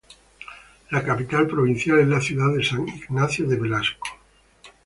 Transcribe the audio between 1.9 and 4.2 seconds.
es la ciudad de San Ignacio de Velasco.